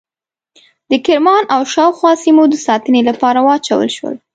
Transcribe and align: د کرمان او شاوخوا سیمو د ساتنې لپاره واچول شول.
د 0.89 0.91
کرمان 1.05 1.43
او 1.55 1.61
شاوخوا 1.73 2.11
سیمو 2.23 2.43
د 2.49 2.55
ساتنې 2.67 3.01
لپاره 3.09 3.39
واچول 3.47 3.89
شول. 3.97 4.15